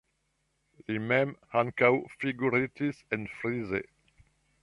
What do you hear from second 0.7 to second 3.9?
Li mem ankaŭ figuritis enfrise.